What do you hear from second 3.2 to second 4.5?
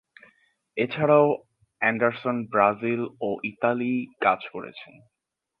ও ইতালিতে কাজ